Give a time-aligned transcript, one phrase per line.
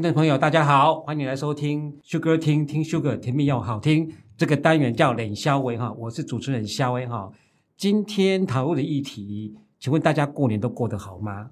[0.00, 7.30] 听众朋友，大家好，欢迎来收听 Sugar 听听 Sugar 甜蜜又好听这个单元叫冷肖威哈，我是主持人肖威哈。
[7.76, 11.50] 今天讨论的议题，请问大家过年都过得好吗？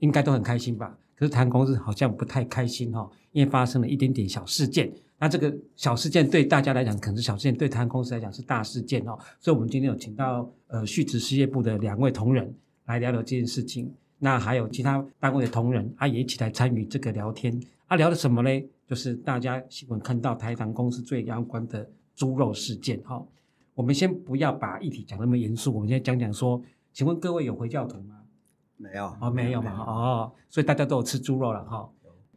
[0.00, 0.98] 应该都很开心吧？
[1.16, 4.92] 可是谈公司好像不太开心哈，因为发生了一点点小事件。
[5.18, 9.18] 那这个小事件对大家来讲可能是小事件，对谈公司来讲是大事件哦。
[9.40, 13.94] 所以，我们今天有请到呃旭职事业部的两位同仁来聊聊这件事情。
[14.24, 17.52] 那还有其他单位的同仁，啊，也一起来参与这个聊天。
[17.88, 18.64] 啊，聊的什么呢？
[18.86, 23.00] 就是大家新闻看到台糖公司最相关的猪肉事件。
[23.02, 23.26] 哈、哦，
[23.74, 26.62] 我们先不要把议题讲那么严肃，我们先讲讲说，
[26.92, 28.20] 请问各位有回教徒吗？
[28.76, 31.90] 没有，哦，没有嘛，哦，所以大家都有吃猪肉了，哈、哦。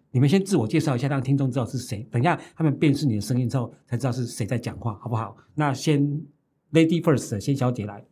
[0.09, 2.01] 你们先自我介绍一下，让听众知道是谁。
[2.09, 5.37] 等一下他们辨识你的声音之后，才知道是谁在讲话，好不好？
[5.53, 6.01] 那先
[6.71, 8.03] Lady First，先小姐来。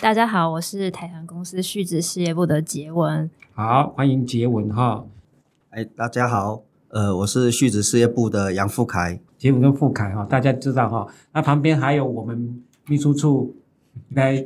[0.00, 3.30] 大家好，我是台糖公司旭职事业部的杰文。
[3.52, 5.04] 好，欢迎杰文哈。
[5.68, 9.20] 哎，大家好，呃，我是旭职事业部的杨富凯。
[9.36, 11.06] 杰文跟富凯哈，大家知道哈。
[11.34, 13.54] 那旁边还有我们秘书处
[14.14, 14.42] 来，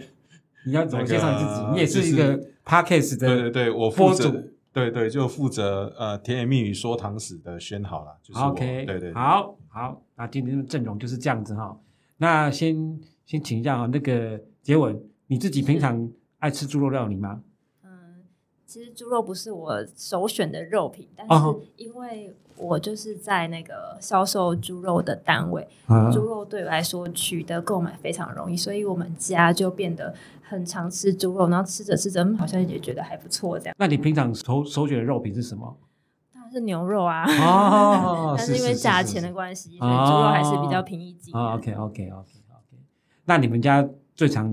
[0.67, 1.67] 你要怎么介绍你自己？
[1.73, 4.29] 你也是一个 Podcast 的，对对对，我负责，
[4.73, 8.19] 对对，就负责呃甜言蜜语说糖史的宣好了。
[8.25, 11.79] 就是 OK，对对，好好，那今天的阵容就是这样子哈。
[12.17, 15.01] 那先先请一下哈，那个杰文。
[15.27, 17.41] 你自己平常爱吃猪肉料理吗？
[17.83, 18.25] 嗯，
[18.67, 21.35] 其实猪肉不是我首选的肉品，但是
[21.77, 33.75] 因为我就是在那个销售猪肉的单位，啊、猪肉对我来说取得购买非常容易，所以我们家就变得很常吃猪肉，然后吃着吃着好像也觉得还不错这样。
[33.79, 35.77] 那你平常首首选的肉品是什么？
[36.33, 41.35] 当然是牛肉啊，哦， 但是因为价钱的关系，所以猪肉还是比较平易近。
[41.35, 42.79] OK OK OK OK，
[43.25, 43.89] 那你们家？
[44.15, 44.53] 最常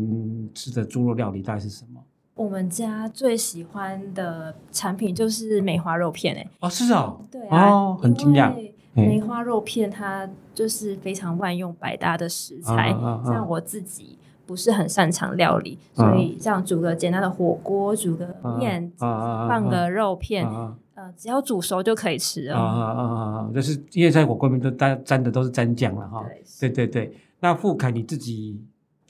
[0.53, 2.01] 吃的猪肉料理大概是什么？
[2.33, 6.49] 我们家最喜欢的产品就是梅花肉片诶、欸。
[6.61, 8.51] 哦，是啊，对啊，哦、很惊讶。
[8.93, 22.55] 梅花肉片它就是非常万用百搭的食材，嗯、像我自己不是很擅长料理，嗯、所以这样煮个简单的火锅，煮个面，嗯、放个肉片，嗯、呃，只要煮熟就可以吃了。
[22.57, 23.03] 啊啊啊
[23.37, 23.51] 啊！
[23.53, 26.25] 就是因为在火锅里面都沾沾的都是沾酱了哈。
[26.59, 28.59] 对对对，那富凯你自己。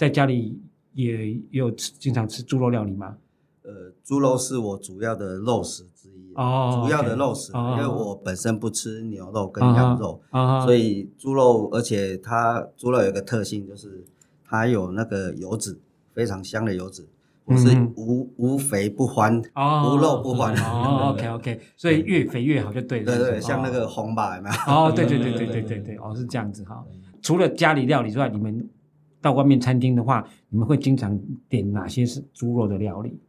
[0.01, 0.59] 在家里
[0.93, 3.17] 也有吃，经常吃猪肉料理吗？
[3.61, 10.19] 呃，猪肉是我主要的肉食之一哦，主要的肉食，因为我本身不吃牛肉跟羊肉，
[10.65, 14.03] 所以猪肉，而且它猪肉有一个特性，就是
[14.43, 15.79] 它有那个油脂，
[16.15, 17.07] 非常香的油脂，
[17.45, 20.51] 我是无无肥不欢，哦无肉不欢。
[20.55, 23.05] 哦，OK OK，所以越肥越好就对了。
[23.05, 24.55] 对对，像那个红吧，有没有？
[24.65, 26.83] 哦，对对对对对对对，哦是这样子哈。
[27.21, 28.67] 除了家里料理之外，你们。
[29.21, 31.17] 到外面餐厅的话，你们会经常
[31.47, 33.19] 点哪些是猪肉的料理？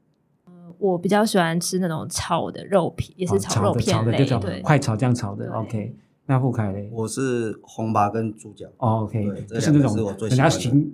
[0.79, 5.49] 我比较喜欢吃那种炒的肉皮，也是炒肉片类，炒的快炒这样炒的。
[5.53, 5.95] OK，
[6.27, 6.91] 那傅凯嘞？
[6.93, 8.67] 我是红拔跟猪脚。
[8.79, 10.93] OK，就是那种人家行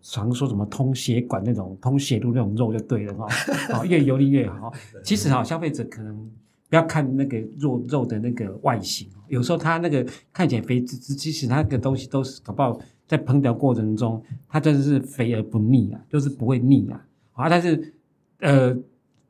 [0.00, 3.26] 常说什么通血管那种通血路那种肉就对了哈，
[3.84, 4.72] 越油腻越好。
[5.02, 6.14] 其实哈，消费者可能
[6.68, 12.78] 不要看那个肉肉的那个外形，有时候它那个看起来肥滋滋，其实它那个东西都是搞不好。
[13.06, 17.06] 在烹调过程中，它真的是肥而不腻啊，就是不会腻啊。
[17.32, 17.94] 啊，但是
[18.40, 18.76] 呃，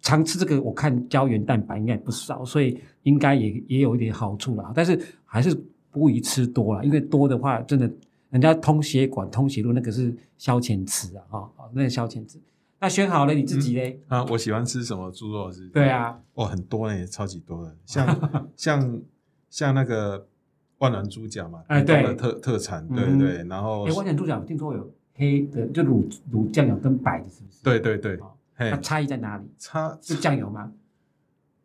[0.00, 4.72] 常吃这个，我看胶原蛋白应该也不少，所以应该也也有一点好处啦。
[4.74, 5.54] 但是还是
[5.90, 7.90] 不宜吃多了，因为多的话，真的
[8.30, 12.40] 人家通血管、通血路那个是消遣词啊，哈、哦，那个消遣词。
[12.78, 14.20] 那选好了你自己嘞、嗯？
[14.20, 18.20] 啊，我喜欢吃什么猪肉是，对啊，哦，很多诶，超级多的，像
[18.56, 19.00] 像
[19.50, 20.26] 像那个。
[20.78, 27.62] 万峦猪脚嘛，哎，对，特特产，对对，然后，哎，万峦猪脚听说有黑的，就卤卤酱油跟白的，是不是？
[27.62, 28.18] 对对对，
[28.56, 29.44] 它差异在哪里？
[29.58, 30.72] 差是酱油吗？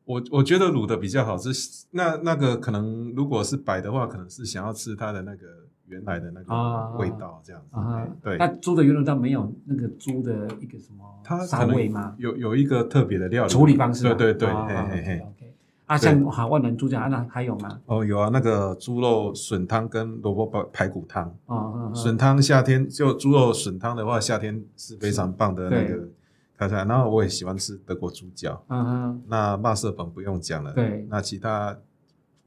[0.05, 1.51] 我我觉得卤的比较好吃，
[1.91, 5.45] 那那个可能如果是白的话，可能是想要吃它的那个
[5.87, 8.11] 原来的那个味道这样子。
[8.23, 12.15] 对，那猪的原味道没有那个猪的一个什么它膻味吗？
[12.17, 15.53] 有有一个特别的料理处理方式，对对对，嘿嘿嘿。
[15.91, 17.81] 啊，像好万能猪脚，那还有吗？
[17.85, 21.35] 哦，有啊，那个猪肉笋汤跟萝卜排排骨汤。
[21.47, 26.07] 哦，笋汤夏天就猪肉笋汤的话，夏天是非常棒的那个
[26.57, 26.85] 开菜。
[26.85, 28.63] 然后我也喜欢吃德国猪脚。
[28.69, 29.21] 嗯哼。
[29.27, 30.71] 那肉色粉不用讲了。
[30.71, 31.05] 对。
[31.09, 31.77] 那其他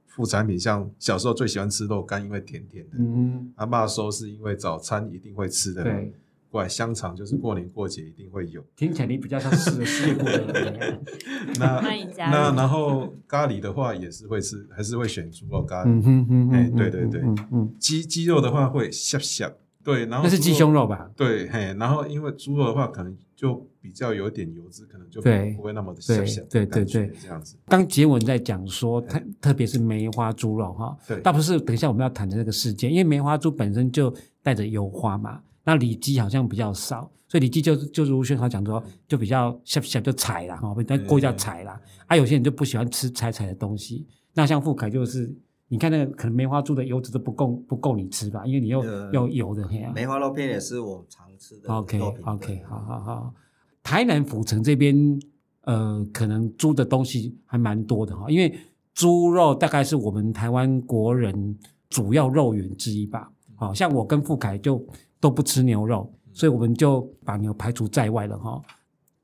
[0.06, 2.96] 副产品，像小时候最喜欢吃肉干，因为甜甜的。
[2.98, 3.52] 嗯。
[3.56, 5.82] 啊，肉松是因为早餐一定会吃的。
[5.82, 6.14] 对。
[6.54, 11.00] 怪香肠就是过年过节一定会有，听起来你比较像是事业部的人。
[11.58, 11.80] 那
[12.16, 15.88] 那然后咖喱的话也是会吃，还是会选猪肉咖喱。
[15.88, 17.20] 嗯哼哼，哎，对对对，
[17.50, 19.50] 嗯，鸡鸡肉的话会小小，
[19.82, 21.10] 对，然后那是鸡胸肉吧？
[21.16, 27.56] 对，嘿，然后因为猪肉的话可能就比较有点油脂，可能就不会那么的小小对对对，这样子。
[27.66, 45.34] 刚杰文在讲说，特特别是梅花猪肉哈，对，倒不是等一下我们要谈的那个事件，因为梅花猪本身就带着油花嘛，那里脊好像比较少，所以里脊就就如宣豪讲说，就比较小小就柴啦哈，但过一下柴啦，啊，有些人就不喜欢吃柴柴的东西，那像富凯就是。
[45.66, 49.66] 你看那个可能梅花猪的油脂都不够不够你吃吧，因为你又要油的。
[49.92, 51.72] 梅花肉片也是我常吃的。
[51.72, 53.34] OK OK，好好好。
[53.82, 55.18] 台南府城这边
[55.62, 58.56] 呃，可能猪的东西还蛮多的哈，因为
[58.92, 61.58] 猪肉大概是我们台湾国人
[61.88, 63.32] 主要肉源之一吧。
[63.56, 64.76] 好像我跟富凯就
[65.24, 68.60] 都不吃牛肉，所以我们就把牛排除在外了哈。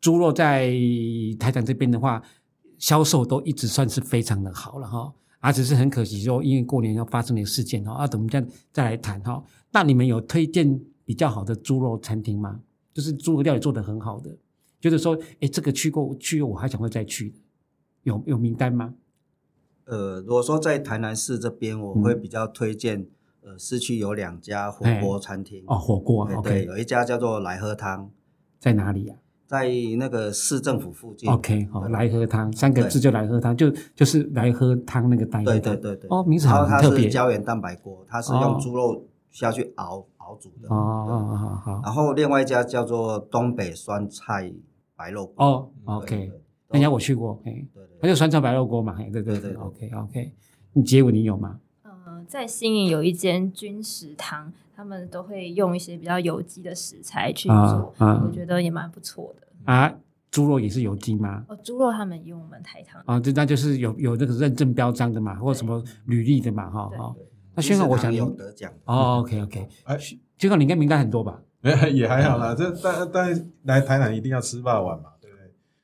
[0.01, 0.71] 猪肉在
[1.39, 2.23] 台南这边的话，
[2.79, 5.13] 销售都一直算是非常的好了哈。
[5.41, 9.45] 啊，只是很可惜，说因为过年要发生的事件哈，啊，等我们再再来谈哈。
[9.73, 12.63] 那你们有推荐比较好的猪肉餐厅吗？
[12.95, 14.35] 就是猪肉料理做得很好的，
[14.81, 17.35] 就是说，哎，这个去过去，我还想会再去，
[18.05, 18.95] 有有名单吗？
[19.85, 23.09] 呃，如果说在台南市这边，我会比较推荐，嗯、
[23.43, 28.11] 呃，市区有两家火锅餐厅哦，火锅对，OK，有一家叫做来喝汤，
[28.59, 29.29] 在哪里呀、啊？
[29.47, 31.29] 在那个市政府附近。
[31.29, 35.43] OK，好，来喝汤三个字就来喝汤，就就是来喝汤那个单。
[35.43, 36.09] 对对对对。
[36.09, 36.99] 哦，名字好特别。
[36.99, 40.69] 它是胶原蛋白锅，它是用猪肉下去熬熬煮的。
[40.69, 41.81] 哦哦哦好。
[41.83, 44.53] 然后另外一家叫做东北酸菜
[44.95, 45.45] 白肉锅。
[45.45, 46.31] 哦，OK，
[46.69, 50.33] 那家我去过，哎，对对，它就酸菜白肉锅嘛，对对对，OK OK。
[50.75, 51.59] 你结尾你有吗？
[52.31, 54.53] 嗯，在新营有一间军食堂。
[54.81, 59.47] 他们都会用一些比较有机的食材去做，啊啊、我觉得也蛮不错的。
[59.71, 59.95] 啊，
[60.31, 61.45] 猪肉也是有机吗？
[61.49, 67.15] 哦，猪肉他们用我们台糖啊，这那就是有有那个认证标章的嘛，或者什么履历的嘛，哈哈。
[67.55, 69.69] 那轩哥，我想有得奖哦，OK OK。
[69.85, 71.43] 哎，轩哥，你应该名单很多吧？
[71.61, 72.55] 哎， 也还好啦。
[72.55, 75.20] 这但但来台南一定要吃霸碗嘛，对不对？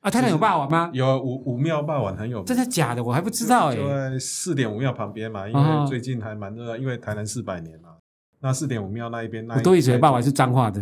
[0.07, 0.89] 啊，台南有霸王吗？
[0.93, 3.03] 有武武庙霸王很有名，真的假的？
[3.03, 3.77] 我还不知道哎。
[3.77, 7.89] 就在四点五庙旁边嘛，因为最近还蛮热，因为台南四百年嘛。
[8.39, 10.81] 那四点五庙那一边，那我都以为霸王是脏话的，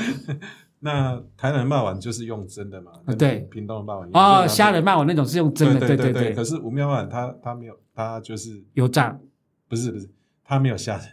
[0.80, 2.92] 那台南霸碗就是用真的嘛？
[3.18, 6.32] 对，屏东的霸碗哦，虾仁霸碗那种是用真的，对对对。
[6.32, 9.18] 可是五庙霸碗它它没有，它就是有炸，
[9.68, 10.08] 不是不是，
[10.42, 11.06] 它没有虾仁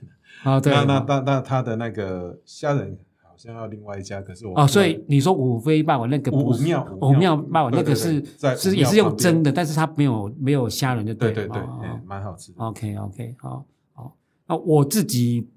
[0.43, 0.61] 啊。
[0.61, 3.06] 对，那那那那它的那个虾仁好
[3.37, 8.23] 像要另外一家，可是我哦，所以你说五妃霸碗那个武庙五庙霸碗那个是
[8.57, 11.61] 是也是用蒸的，但是它没有没有虾仁，就对对对，
[12.05, 12.51] 蛮好吃。
[12.57, 13.65] OK OK 好。
[14.47, 15.47] 那我自己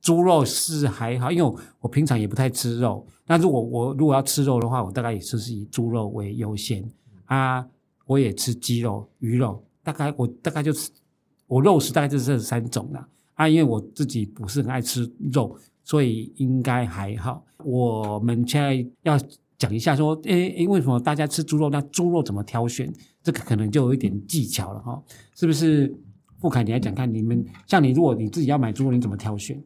[0.00, 3.06] 猪肉是还好，因为我，我平常也不太吃肉。
[3.26, 6.82] 那如果我如果要吃肉的话，我大概也是以猪肉为优先
[7.26, 7.66] 啊。
[8.04, 10.90] 我也吃鸡肉、鱼肉，大概我大概就是
[11.46, 13.08] 我肉食大概就是这三种啦。
[13.34, 17.44] 啊，因为我自己不是很爱吃肉，所以应该还好。
[17.64, 19.18] 我们现在要
[19.58, 21.70] 讲一下说，诶诶，为什么大家吃猪肉？
[21.70, 22.92] 那猪肉怎么挑选？
[23.22, 25.02] 这个可能就有一点技巧了哈，
[25.34, 25.94] 是不是？
[26.40, 29.62] 富凯，你来讲看，你们像你，如果你自己要买猪肉，你怎么挑选？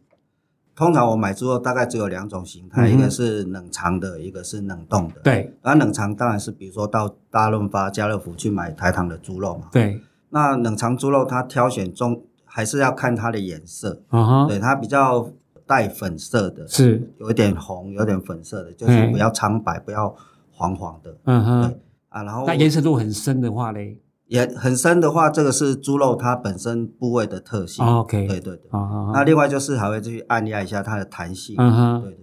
[0.75, 5.23] 通常我买猪肉大概只有两种形态，嗯、一个是冷藏的，一个是冷冻的。
[5.25, 9.71] 对，那冷藏当然是比如说到大润发、家乐福去买台糖的猪肉嘛。
[9.73, 9.99] 对，
[10.29, 14.03] 那冷藏猪肉它挑选中还是要看它的颜色。
[14.09, 15.33] 啊、uh huh、对，它比较
[15.67, 20.15] 带粉色的，是有一点红、有点粉色的，就是不要苍白，不要
[20.53, 21.17] 黄黄的。
[21.25, 21.75] 嗯哼，
[22.09, 23.99] 啊，然后那颜色如果很深的话嘞？
[24.29, 27.87] 也很深的话，这个是猪肉它本身部位的特性。
[27.87, 28.71] OK，对对对。
[29.13, 31.55] 那另外就是还会去按压一下它的弹性。
[31.59, 32.21] 嗯哼，对对。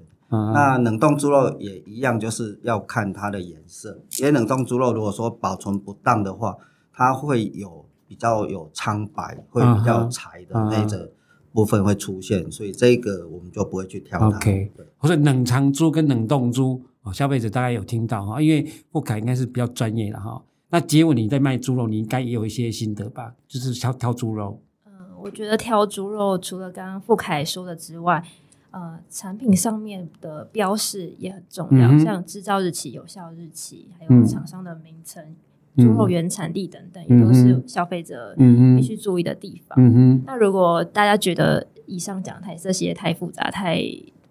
[0.53, 4.00] 那冷冻猪肉也一样，就是要看它的颜色。
[4.19, 6.57] 因为冷冻猪肉如果说保存不当的话，
[6.91, 11.09] 它会有比较有苍白，会比较柴的那个
[11.53, 14.27] 部分会出现，所以这个我们就不会去挑它。
[14.27, 16.81] OK，或者冷藏猪跟冷冻猪，
[17.13, 20.43] 消费者大概有听到哈，因为富凯应该是比较专业的哈。
[20.69, 23.36] 那结尾你在卖猪肉，你应该也有一些心得吧？
[23.48, 24.60] 就是挑挑猪肉。
[24.88, 24.91] 嗯，
[25.22, 28.25] 我觉得挑猪肉除了刚刚富凯说的之外，
[28.72, 35.36] 呃，产品上面的标示也很重要，嗯、像制造日期、有效日期，还有厂商的名称、
[35.75, 38.36] 猪、嗯、肉原产地等等，嗯、也都是消费者
[38.75, 40.24] 必须注意的地方。
[40.25, 43.82] 那如果大家觉得以上讲太这些太复杂、太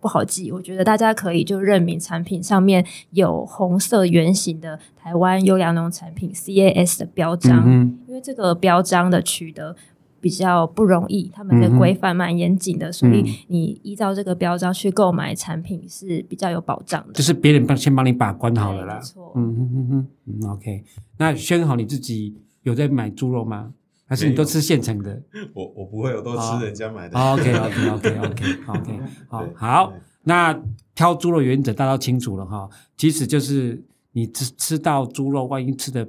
[0.00, 9.76] 不好记，我觉得大家可以就认明产品上面有红色圆形的台湾优良农产品 CAS 的标章，嗯、因为这个标章的取得
[10.22, 17.12] 比较不容易，他们的规范蛮严谨的，嗯、所以你依照这个标章去购买产品是比较有保障的。
[17.12, 19.32] 就是别人帮先帮你把关好了啦，没错。
[19.34, 20.84] 嗯哼哼哼，嗯，OK。
[21.18, 23.72] 那宣好你自己有在买猪肉吗？
[24.06, 25.20] 还是你都吃现成的？
[25.54, 27.18] 我我不会，我都吃人家买的。
[27.18, 30.62] OK OK OK OK OK， 好，好，那
[30.94, 32.68] 挑猪肉原则大家都清楚了哈。
[32.96, 36.06] 其实就是你吃吃到猪肉，万一吃的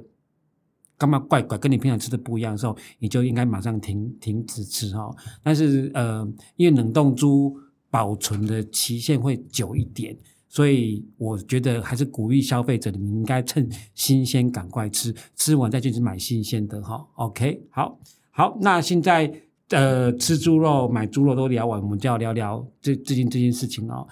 [0.96, 5.14] 干嘛怪怪，跟你平常吃的不一样的时候，你就应该马上停停止吃哈。
[5.42, 7.56] 但是呃，因为冷冻猪
[7.90, 10.16] 保存的期限会久一点。
[10.46, 17.04] 所以我觉得还是鼓励消费者，你们应该趁新鲜赶快吃，吃完再进去买新鲜的哈。
[17.14, 17.98] OK，好，
[18.30, 19.28] 好，那现在
[19.70, 24.06] 呃吃猪肉、买猪肉都聊完，我们就要聊聊这最近这件事情哦。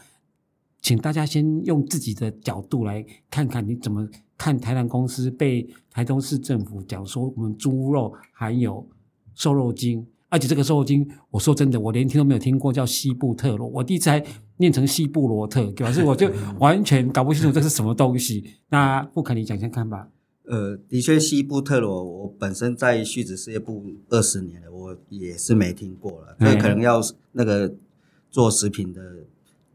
[0.81, 4.05] 请大家先用自己的角度来看看，你怎么
[4.43, 8.85] 看台南公司被台中市政府讲说我们猪肉含有
[9.37, 10.05] 瘦肉精。
[10.29, 14.25] 而且这个瘦肉精，我说真的，我连听都没有听过，叫西布特罗，我第一次还
[14.57, 18.43] 念成西布罗特，表示我就 完全搞不清楚这是什么东西。
[18.71, 20.09] 那不肯，你讲讲看吧。
[20.47, 26.35] 呃，的确，西部特罗，我本身在续子事业部二十年了，我也是没听过了。
[26.41, 26.99] 那可能要
[27.33, 27.73] 那个
[28.31, 29.01] 做食品的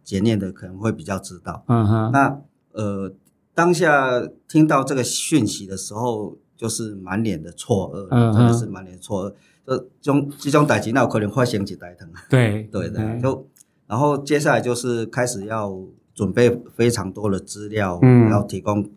[0.03, 1.63] 检验的，可能会比较知道。
[1.67, 2.11] 嗯哼。
[2.11, 3.13] 那呃，
[3.57, 9.33] 当下听到这个讯息的时候，就是满脸的错愕，嗯、真的是满脸错愕。
[9.99, 12.07] 这种这种打击，那有可能发生几代疼。
[12.29, 13.47] 对对的，就
[13.87, 15.75] 然后接下来就是开始要
[16.13, 18.87] 准备非常多的资料，嗯，要提供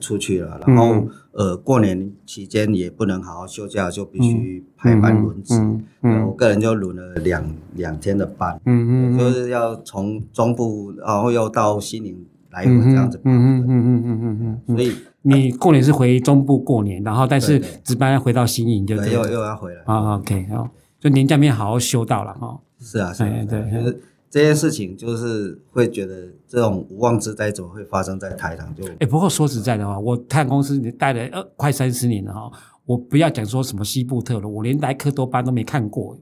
[0.00, 0.60] 出去了。
[0.66, 5.54] 然后呃，过年期间也不能好好休假，就必须排班轮值。
[6.02, 13.20] 嗯，我个人就轮了两两天的班，嗯嗯，就是要从中部，然后又到西宁来回这样子。
[13.24, 14.94] 嗯嗯嗯嗯嗯嗯嗯，所以。
[15.22, 20.16] 你过年是回中部过年，然后但是值班要回到新营，就对，又又要回来啊。
[20.16, 20.66] OK，好，
[20.98, 22.58] 就年假没好好休到了哈。
[22.78, 28.74] 是啊，是啊，对，就是这件事情，就是会觉得这种无妄之灾怎么会发生在台糖？
[28.74, 32.50] 就哎，不过说实在的话，我台糖公司待了呃快三十年了哈，
[32.86, 36.18] 我不要讲说什么西部特了，我连莱克多巴都没看过。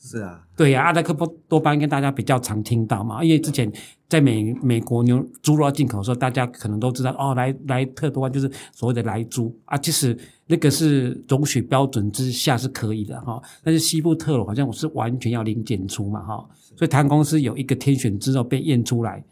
[0.00, 1.12] 是啊，对呀、阿德克
[1.48, 3.70] 多巴跟大家比较常听到嘛，因为之前
[4.08, 19.24] 在美美国牛猪肉进口的时候，大家可能都知道哦，莱莱特多就是所谓的莱猪啊，其实那个是容许标准之下是可以的哈，但是西部特罗好像我是完全要零检出嘛哈，所以台糖公司有一个天选之肉被验出来，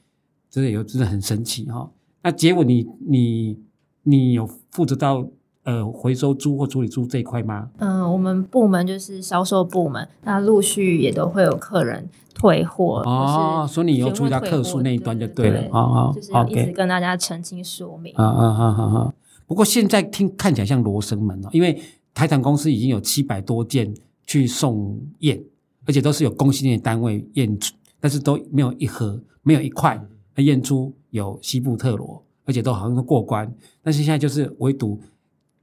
[0.51, 1.89] 真的有真的很神奇哈。
[2.23, 3.57] 那结果你你
[4.03, 5.25] 你有负责到？
[5.67, 7.69] 呃，回收猪或处理猪这一块吗？
[7.79, 13.03] 嗯、呃，我们部门就是销售部门，那陆续也都会有客人退货。
[13.05, 15.69] 哦，所以你要注意到客诉那一端就对了。
[15.73, 18.15] 啊啊，就是一直跟大家澄清说明。
[18.15, 19.15] 啊啊啊啊啊！
[19.45, 21.83] 不过现在听看起来像罗生门哦，因为
[22.15, 23.93] 台糖公司已经有七百多件
[24.25, 25.43] 去送验，
[25.85, 30.01] 而且都是有公信力的单位验出，但是都没有一盒，没有一块
[30.37, 33.53] 验出有西部特罗，而且都好像都过关。
[33.83, 35.01] 但是现在就是唯独。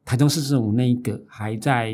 [0.06, 1.92] 台中市政府那一个还在，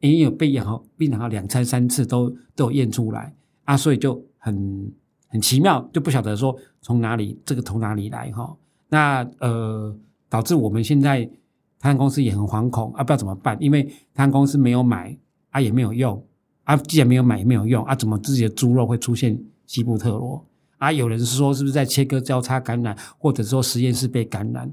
[0.00, 3.34] 因为有被验好，病人好两餐三次都都有验出来
[3.64, 4.92] 啊，所以就很
[5.28, 8.56] 很奇妙，就不晓得说从哪里这个从哪里来哈。
[8.88, 9.94] 那呃，
[10.28, 11.24] 导致我们现在
[11.78, 15.16] 台糖公司也很惶恐啊，不知道怎么办，因为台糖公司没有买
[15.50, 16.20] 啊，也没有用
[16.64, 20.44] 啊，既然没有买也没有用啊，怎么自己的猪肉会出现西布特罗
[20.78, 20.90] 啊？
[20.90, 24.68] 有人是说是不是在切割交叉感染，或者说实验室被感染？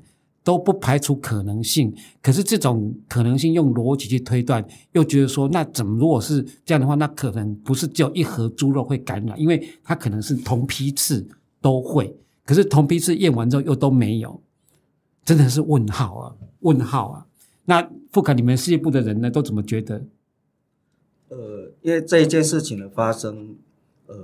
[0.48, 11.28] 都不排除可能性，可是这种可能性用逻辑去推断，又觉得说，那怎么如果是这样的话，那可能不是只有一盒猪肉会感染，因为它可能是同批次
[11.60, 14.42] 都会，可是同批次验完之后又都没有，
[15.26, 17.26] 真的是问号啊，问号啊！
[17.66, 20.06] 那富凯，你们事业部的人呢，都怎么觉得？
[21.28, 23.58] 呃，因为这一件事情的发生，
[24.06, 24.16] 呃，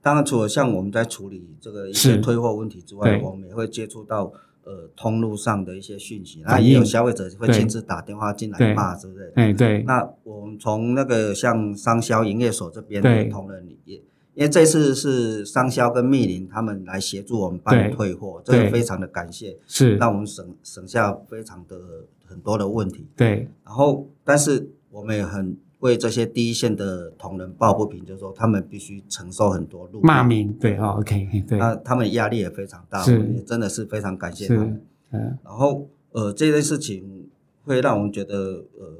[0.00, 4.32] 当然除了像我们在处理这个一些退货问题之外，我们也会接触到。
[4.64, 9.32] 呃，通路上的一些讯息，那也有消费者会亲自打电话进来骂，是不是？
[9.34, 9.82] 哎，对。
[9.82, 13.96] 那我们从那个像商销营业所这边的同仁也，
[14.34, 21.76] 因为这次是商销跟密林他们来协助我们办退货，这个非常的感谢，是让我们省省下非常的
[22.24, 23.06] 很多的问题。
[23.16, 23.48] 对。
[23.64, 25.56] 然后，但是我们也很。
[25.82, 30.00] 为这些第一线的同仁抱不平，就是说他们必须承受很多路。
[30.00, 33.18] 骂名，对啊，OK，对，那他们压力也非常大，是。
[33.34, 34.80] 也真的是非常感谢他们。
[35.10, 37.28] 嗯，然后呃，这件事情
[37.64, 38.96] 会让我们觉得呃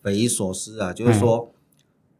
[0.00, 1.52] 匪夷所思啊，就是说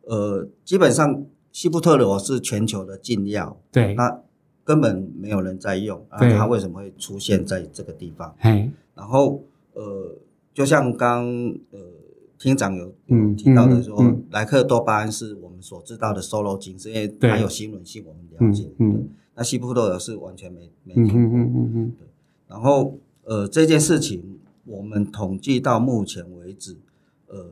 [0.03, 4.21] 呃，基本上西布特罗是全球的禁药，对，那
[4.65, 8.35] 根本没有人在用，啊，它为什么会出现在这个地方？
[8.43, 9.45] 嗯，然后
[9.75, 10.17] 呃，
[10.53, 11.25] 就像刚
[11.71, 12.02] 呃。
[12.43, 12.93] 厅长有
[13.37, 18.69] 提到的说，莱克多巴胺是我们所知道的瘦肉精，是因为它有新闻性，我们了解。
[18.79, 21.15] 嗯，那西布特罗是完全没没听过。
[21.15, 21.93] 嗯嗯嗯嗯。
[21.97, 22.07] 对，
[22.49, 26.77] 然后呃，这件事情我们统计到目前为止，
[27.29, 27.47] 呃，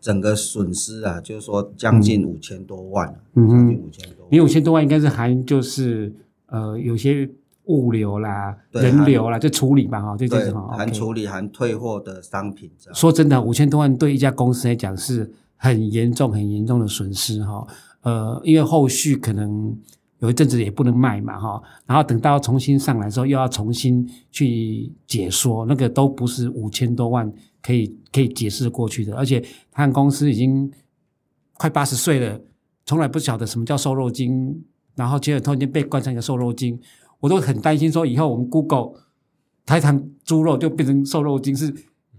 [0.00, 6.14] 整个损失啊，就是说将近五千多万，嗯将近五千多万，你五千多万应该是含就是
[6.46, 7.28] 呃有些
[7.64, 12.70] 物流啦、人流啦，就处理吧哈，这就是哈，含处理含退货的商品。
[12.94, 17.64] 说真的，五千多万对一家公司来讲是很严重、很严重的损失哈。
[18.02, 19.76] 呃，因为后续可能
[20.18, 27.30] 有一阵子也不能卖嘛哈，然后等到重新上来之后，又要重新去解说，那个都不是五千多万
[27.62, 29.14] 可以可以解释过去的。
[29.16, 29.40] 而且
[29.70, 30.68] 他们公司已经
[31.56, 32.40] 快八十岁了，
[32.84, 34.64] 从来不晓得什么叫瘦肉精，
[34.96, 36.80] 然后结果突然间被冠上一个瘦肉精。
[37.20, 38.92] 我都很担心，说以后我们 Google
[39.64, 41.72] 台糖猪肉就变成瘦肉精是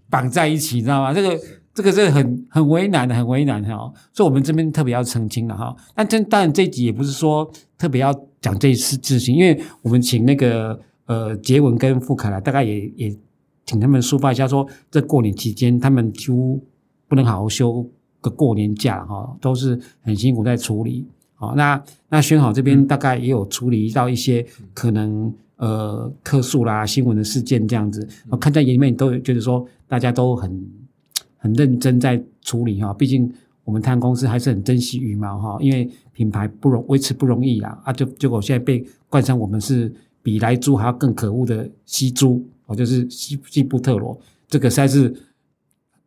[0.09, 1.13] 绑在一起，你知道吗？
[1.13, 1.39] 这个
[1.73, 3.91] 这个是很很为难的，很为难哈。
[4.13, 5.75] 所以，我们这边特别要澄清了哈。
[5.95, 13.17] 但这当然这一集也不是说特别要讲这一次事情，因为我们请那个呃杰文跟富凯来，大概也也
[13.65, 16.61] 请他们抒发一下说，说这过年期间他们几乎
[17.07, 17.89] 不能好好休
[18.19, 21.07] 个过年假哈，都是很辛苦在处理。
[21.41, 24.45] 好，那那宣好这边大概也有处理到一些
[24.75, 30.63] 可能呃客诉啦、新闻的事件这样子，我看在眼里面都觉得说大家都很
[31.37, 33.27] 很认真在处理哈，毕竟
[33.63, 44.15] 我们台糖公司还是很珍惜羽毛哈，因为品牌不容维持不容易啦啊，就结果现在被冠上我们是比莱猪还要更可恶的西猪哦，就是西西布特罗，
[44.47, 45.11] 这个实在是。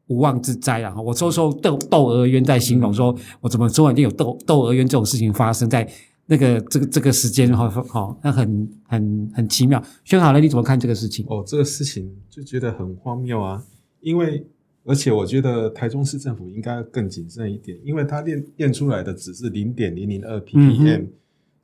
[0.08, 0.94] 无妄之灾啊！
[1.00, 5.90] 我说说窦窦娥冤在形容说，我怎么昨晚就有窦窦娥冤这种事情发生在
[6.26, 9.82] 那个这个这个时间哈，好，那很很很奇妙。
[10.04, 11.24] 宣好了，你怎么看这个事情？
[11.28, 13.64] 哦，这个事情就觉得很荒谬啊！
[14.00, 14.46] 因为
[14.84, 21.06] 而且我觉得台中市政府应该更谨慎一点，因为它验验出来的只是零点零零二 ppm，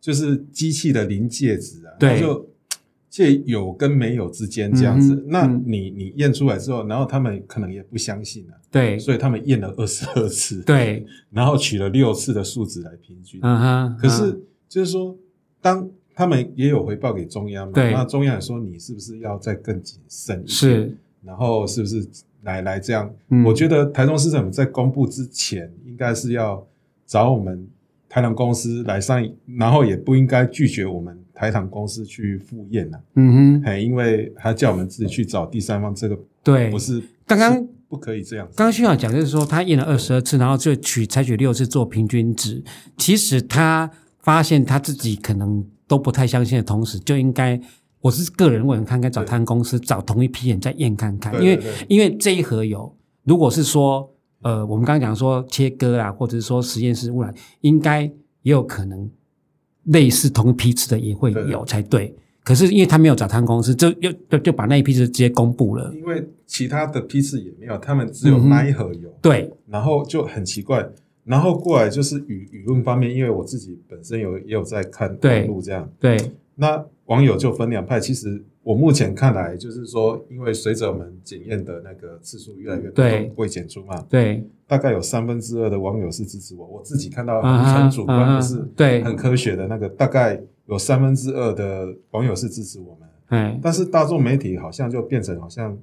[0.01, 2.23] 就是机器的临界值啊，对。
[3.11, 15.15] 介有跟没有之间这样子，嗯、那你你验出来之后，然后他们可能也不相信啊，对，所以他们验了二十二次，对， 然后取了六次的数值来平均，嗯哼，可是就是说，
[15.61, 22.07] 当他们也有回报给中央嘛，对，那中央也说你是不是要再更谨慎一点，是，然后是不是
[22.45, 23.13] 来来这样？
[23.31, 26.65] 嗯、我觉得台中市政府在公布之前，应该是要
[27.07, 27.67] 找我们
[28.09, 31.19] 台南公司来上，然后也不应该拒绝我们。
[31.41, 38.47] 台糖公司去复验呐，嗯哼，因为他叫我们自己去找第三方，这个对，不是刚刚不可以这样。
[38.55, 42.63] 刚刚轩豪讲就是说，他验了二十二次，然后就取采取六次做平均值。
[42.99, 47.59] 其实他发现他自己可能都不太相信的同时，就应该，
[48.03, 58.03] 我是个人问，看看找他们公司找同一批人再验看看，因为因为这一盒油，如果是说呃，我们刚刚讲说切割啊，或者是说实验室污染，应该
[58.43, 59.11] 也有可能。
[59.85, 62.15] 类似同批次的也会有才对，对，
[62.45, 65.93] 可是因为他没有找他们公司，就又就就把那一批次直接公布了。
[65.95, 69.09] 因为其他的批次也没有，他们只有那一盒有。
[69.09, 70.87] 嗯、对，然后就很奇怪，
[71.25, 75.91] 然后过来就是舆舆论方面，因为我自己本身有也有在看网路这样。
[75.99, 78.45] 对，对那网友就分两派，其实。
[78.63, 83.05] 我目前看来，就是说，因为随着我们检验的那个次数越来越多，
[83.37, 84.05] 未检出嘛。
[84.09, 86.67] 对，大概有三分之二的网友是支持我。
[86.67, 93.09] 我自己看到很主观的是，对，很科学的那个，大概有三分之二的网友是支持我们。
[93.31, 95.75] 嗯，但是大众媒体好像就变成好像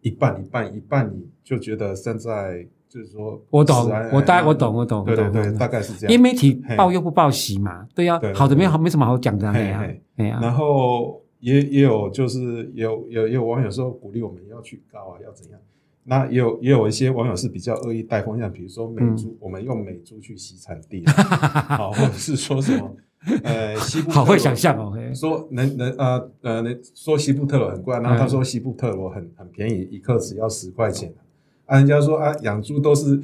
[0.00, 6.12] 一半一半一半，你就觉得现在就是说，我懂，我大我懂，我懂，对对对，大概是这样。
[6.12, 9.84] 因为媒体报又不报喜嘛，对呀，好的没好没什么好讲的，哎呀，
[10.16, 11.20] 哎呀，然后。
[11.40, 15.60] 也也有，就是有有也有网友说鼓励我们要去告啊，要怎样？
[16.04, 21.04] 那也有也有一些网友是比较恶意带风向，比如说美猪，嗯、我们用美猪去洗产地，
[21.76, 22.96] 好，或者是说什么
[23.42, 31.12] 呃西部好会想象哦，说能能呃呃，说西部特罗很贵，然后他说西部特罗很很便宜，一克只要十块钱。
[31.66, 33.20] 啊，人家说啊，养猪都是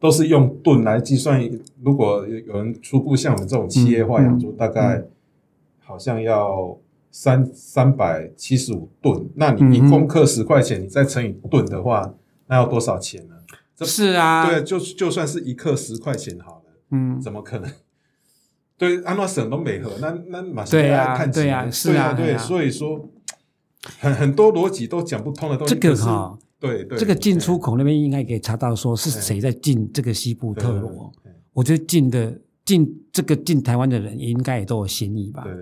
[0.00, 1.38] 都是用吨来计算，
[1.82, 5.04] 如果有人初步像我们这种企业化养猪，大概
[5.78, 6.76] 好像要。
[7.16, 12.12] 三三百七十五吨，那你一公克十块钱，你再乘以吨的话，
[12.48, 13.36] 那要多少钱呢？
[13.76, 17.70] 这是啊，对，就就算是一克十块钱好了，嗯，怎么可能？
[18.76, 23.08] 对，安那省都美和，那那马上要看钱，对啊，是啊，对，所以说
[24.00, 25.72] 很很多逻辑都讲不通的东西。
[25.72, 31.12] 这个哈，对对，这个进出口那边应该可以查到，说是谁在进这个西部特罗？
[31.52, 35.44] 我觉得进的进这个进台湾的人，应该也都有嫌疑吧？
[35.44, 35.54] 对。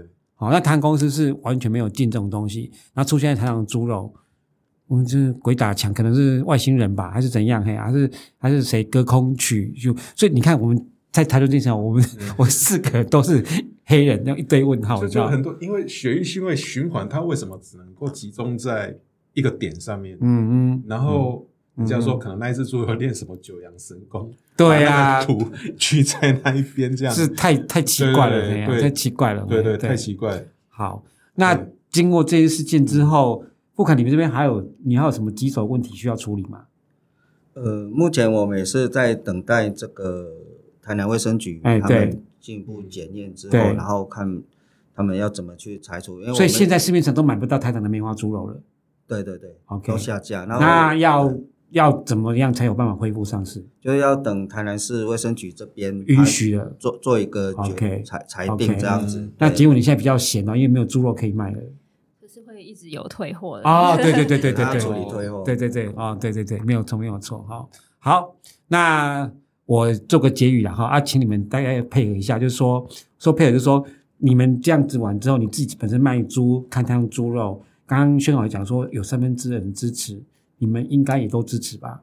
[0.42, 4.12] 好，那台糖公司是完全没有进这种东西，然后出现在台糖猪肉，
[4.88, 7.64] 我们就是鬼打墙，可能是外星人吧，还是怎样？
[7.64, 9.70] 嘿，还是还是谁隔空取？
[9.74, 13.40] 就所以你看，我们在台中进场，我们、嗯、 我四个都是
[13.84, 18.98] 黑人，那一堆问号，就很多，因为血液因为循环，它为什么只能够集中在
[19.34, 20.18] 一个点上面？
[20.20, 25.42] 嗯嗯，然后人家说可能那一只猪会练什么九阳神功， 对呀，土
[25.78, 30.42] 聚在那一边这样，是太太奇怪了，对，太奇怪了，对对，太奇怪了。
[30.68, 31.02] 好，
[31.36, 31.58] 那
[31.90, 33.42] 经过这些事件之后，
[33.74, 36.64] 不凯，你们这边还有你还有什么棘手问题需要处理吗？
[37.54, 40.30] 呃，目前我们也是在等待这个
[40.82, 44.42] 台南卫生局他们进一步检验之后，然后看
[44.94, 46.20] 他们要怎么去拆除。
[46.20, 48.60] 因为所以现在市面上都买不到台南的梅花猪肉了。
[49.06, 50.44] 对对对，OK，都下架。
[50.44, 51.32] 那要。
[51.72, 53.64] 要怎么样才有办法恢复上市？
[53.80, 59.28] 就是要等台南市卫生局这边允许了，做做一个决裁裁定这样子。
[59.38, 61.58] 那结果你现在比较闲啊，因为没有猪肉可以卖了。
[62.20, 67.66] 可是会一直有退货的哦，对对对对对对，处理退货，对对对啊，对对对，没有错没有错哈。
[67.98, 68.36] 好，
[68.68, 69.30] 那
[69.64, 72.86] 我做个结语了哈啊，请你们大概配合一下，就是说
[73.18, 73.84] 说配合，就是说
[74.18, 80.22] 你们这样子完之后，你自己本身卖猪，看他用猪肉，刚刚宣导讲说有三分之二人支持。
[80.62, 82.02] 你们应该也都支持吧？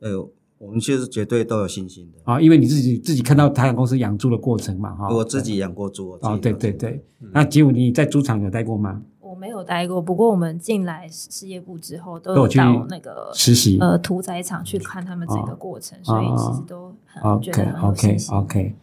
[0.00, 0.26] 呃，
[0.56, 5.14] 我们其实绝对都有信心的啊，因为你自己自己看到台糖公司养猪的过程嘛，哈。
[5.14, 7.04] 我自己养过猪哦，对对对。
[7.32, 9.02] 那吉武，你在猪场有待过吗？
[9.20, 18.74] 我没有待过，不过我们进来事业部之后，都有到那个实习呃屠宰场去看他们整个过程，所以其实都很觉得很 OK OK。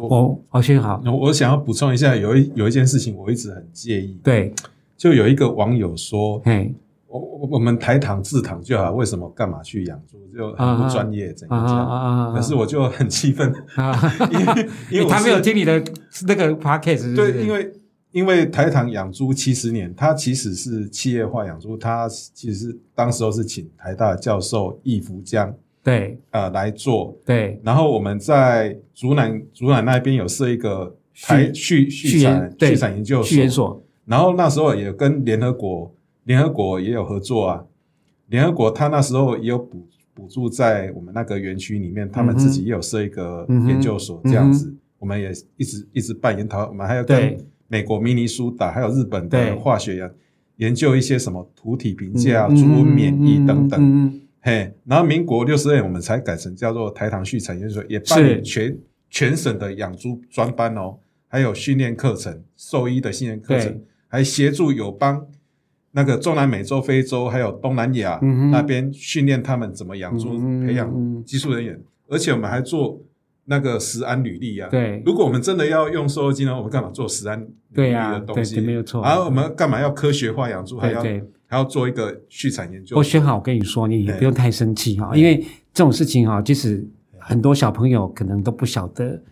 [0.00, 4.54] 我我先好，我想要补充一下，有一有一件事情我一直很介意，对，
[4.96, 6.74] 就有一个网友说，嘿。
[7.20, 10.18] 我我们台糖制糖就好，为什么干嘛去养猪？
[10.36, 13.52] 就很不专业，怎样可是我就很气愤，
[14.90, 15.80] 因为他没有听你的
[16.26, 17.14] 那个 podcast。
[17.14, 17.72] 对，因为
[18.10, 35.94] 因为台糖养猪七十年，它其实是企业化养猪，它其实是当时候是请台大教授易福江对呃来做对，然后我们在竹南竹南那边有设一个台畜畜产畜产研究所，然后那时候也跟联合国。
[36.24, 37.64] 联合国也有合作啊，
[38.28, 47.36] 联合国他那时候也有补补助在我们那个园区里面，他们自己也有设一个研究所这样子，我们也一直一直办研讨，我们还要跟
[47.68, 50.14] 美国明尼苏达还有日本的化学研
[50.56, 58.78] 研究一些什么土体评价、猪瘟免疫等等，嘿，然后民国六十年我们才改成叫做台糖畜产研究所，也办理全
[59.10, 65.26] 全省的养猪专班哦，还有训练课程、兽医的训练课程，还协助友邦。
[65.96, 68.18] 那个中南美洲、非洲还有东南亚
[68.50, 70.92] 那边训练他们怎么养猪，培养
[71.24, 73.00] 技术人员，而且我们还做
[73.44, 74.68] 那个食安履历啊。
[74.68, 78.56] 对，如果我们真的要用瘦肉精呢，我们干嘛做食安履历的东西？
[78.56, 79.02] 对，没有错。
[79.04, 80.78] 然后我们干嘛要科学化养猪？
[80.78, 81.00] 还要
[81.46, 82.96] 还要做一个畜产研究？
[82.96, 85.38] 我选好，我跟你说，你也不用太生气哈，因为
[85.72, 86.84] 这种事情哈，即使
[87.18, 89.22] 很多小朋友可能都不晓得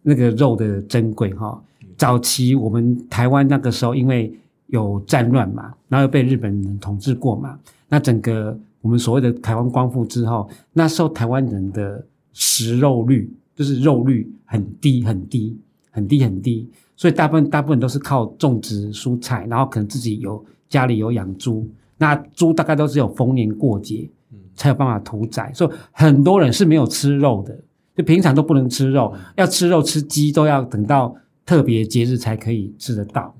[0.00, 1.62] 那个肉的珍贵哈。
[1.98, 4.32] 早期我们台湾那个时候，因为
[4.68, 15.58] 有战乱嘛，然后又被日本人统治过嘛，那整个我们所谓的台湾光复之后，那时候台湾人的食肉率就是肉率很低很低
[15.90, 24.08] 很低很低，所以大部分大部分都是靠种植蔬菜，然后可能自己有家里有养猪，那猪大概都是有逢年过节
[24.54, 27.58] 才有办法屠宰，所以很多人是没有吃肉的，
[27.96, 33.34] 就平常都不能吃肉，要吃肉吃鸡都要等到特别节日才可以吃得到。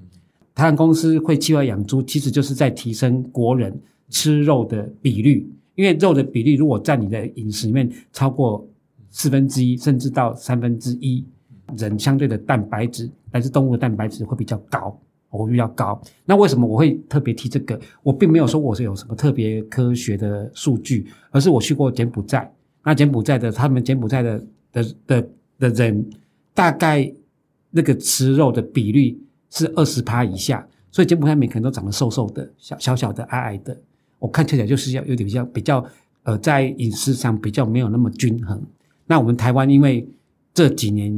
[0.59, 5.49] 台糖公司会计划养猪，其实就是在提升国人吃肉的比率。
[5.77, 8.66] 因为肉的比例如果在你的饮食里面超过
[9.09, 11.25] 四分之一，甚至到三分之一，
[11.77, 16.03] 人相对的蛋白质来自动物的蛋白质会比较高，会比较高。
[16.25, 17.79] 那为什么我会特别提这个？
[18.03, 22.53] 我并没有说我是有什么特别科学的数据，而是我去过柬埔寨。
[22.83, 25.29] 那柬埔寨的他们柬埔寨的的的
[25.61, 26.05] 的人，
[26.53, 27.09] 大概
[27.71, 29.16] 那个吃肉的比率。
[29.51, 33.79] 是二十趴以下，所以柬埔寨每个人都长得瘦瘦的，小小小的、矮矮的。
[34.19, 35.85] 我看起来就是要有点比较比较，
[36.25, 38.61] 呃，在饮食上比较没有那么均衡。
[39.07, 40.09] 那我们台湾因为
[40.53, 41.13] 这几年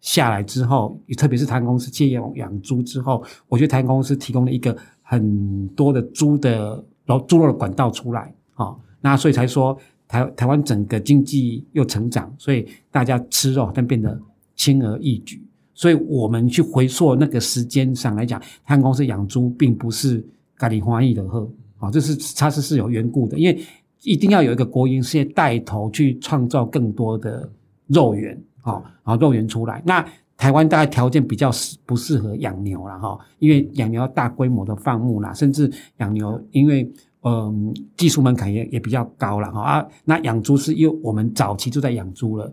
[0.00, 14.20] 下来之后，特别是台湾公司借用养猪之后，我觉得台湾公司提供了一个很多的猪的然后猪肉的管道出来，哦，那所以才说台台湾整个经济又成长，所以大家吃肉但变得
[14.56, 15.40] 轻而易举。
[15.80, 20.22] 所以我们去回溯那个时间上来讲，台糖公司养猪并不是
[20.58, 23.58] 咖喱花艺的喝啊，这是它是是有缘故的，因为
[24.02, 27.50] 一定要有一个国营事业带头去创造更多的
[27.86, 29.82] 肉源啊，然后肉源出来。
[29.86, 36.86] 那台湾大概条件比较适不适合养牛了哈，因为养牛要大规模的放牧啦，甚至养牛因为
[37.22, 42.52] 嗯技术门槛也也比较高了哈啊，那养猪是因为我们早期就在养猪了，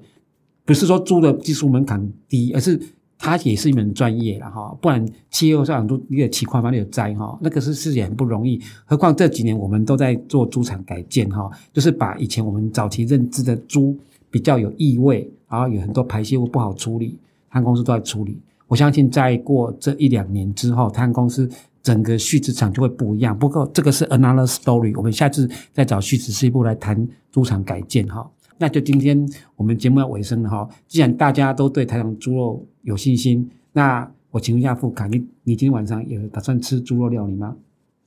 [0.63, 2.79] 不是说猪的技术门槛低，而是
[3.17, 8.61] 它也是一门专业了哈，不然企业上都一个起矿房有灾哈，那个是事情很不容易。
[8.85, 13.97] 何况这几年我们都在做猪场改建哈，就是把以前我们早期认知的猪
[14.29, 17.17] 比较有异味，然后有很多排泄物不好处理，
[17.49, 18.37] 他公司都在处理。
[18.67, 21.49] 我相信再过这一两年之后，他公司
[21.81, 23.37] 整个畜殖场就会不一样。
[23.37, 28.29] 不过这个是 another story，我们下次再找畜饲师部来谈猪场改建哈。
[28.57, 30.67] 那就今天我们节目要尾声了哈。
[30.87, 37.55] 既然大家都对台糖猪肉有信心，那我请问一下富卡，你你今天晚上有打算吃猪肉料理吗？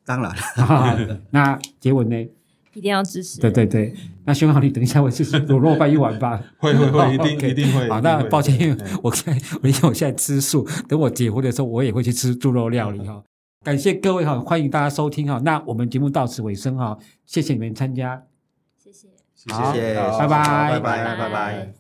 [0.05, 1.21] 当然了。
[1.31, 2.29] 那结文呢？
[2.73, 3.41] 一定要支持。
[3.41, 3.93] 对对对。
[4.25, 6.41] 那希望你等一下我去吃卤肉饭一碗吧。
[6.59, 7.89] 会会会， 一定一定会。
[7.89, 13.23] 好，那抱歉，因为我现因为我现在吃素，等我结婚的时候，我也会去吃猪肉料理哈。
[13.65, 15.41] 感谢各位哈，欢迎大家收听哈。
[15.45, 18.23] 那我们节目到此尾声哈，谢谢你们参加。
[19.49, 19.95] 谢谢。
[20.29, 21.80] 拜，拜拜，拜拜。